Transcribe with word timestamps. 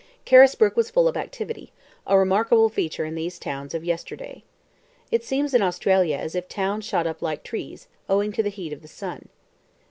Carisbrook 0.25 0.75
was 0.75 0.89
full 0.89 1.07
of 1.07 1.15
activity, 1.15 1.71
a 2.07 2.17
remarkable 2.17 2.69
feature 2.69 3.05
in 3.05 3.13
these 3.13 3.37
towns 3.37 3.75
of 3.75 3.83
yesterday. 3.85 4.43
It 5.11 5.23
seems 5.23 5.53
in 5.53 5.61
Australia 5.61 6.17
as 6.17 6.33
if 6.33 6.49
towns 6.49 6.85
shot 6.85 7.05
up 7.05 7.21
like 7.21 7.43
trees, 7.43 7.87
owing 8.09 8.31
to 8.31 8.41
the 8.41 8.49
heat 8.49 8.73
of 8.73 8.81
the 8.81 8.87
sun. 8.87 9.29